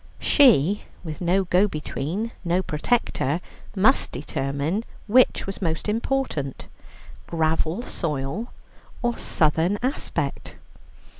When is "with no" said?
1.03-1.43